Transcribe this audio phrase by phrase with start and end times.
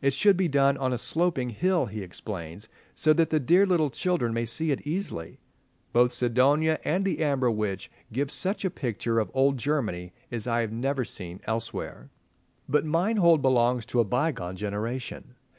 [0.00, 3.90] It should be done on a sloping hill, he explains, so that the "dear little
[3.90, 5.40] children" may see it easily.
[5.92, 10.62] Both "Sidonia" and "The Amber Witch" give such a picture of old Germany as I
[10.62, 12.08] have never seen elsewhere.
[12.66, 15.34] But Meinhold belongs to a bygone generation.